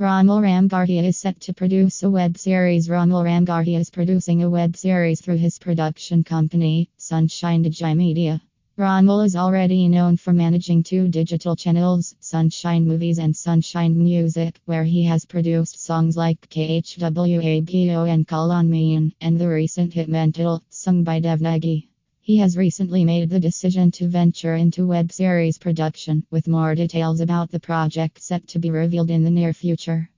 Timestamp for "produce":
1.52-2.04